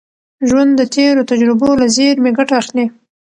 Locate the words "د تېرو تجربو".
0.77-1.69